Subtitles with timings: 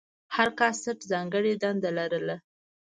[0.35, 2.35] هر کاسټ ځانګړې دنده لرله.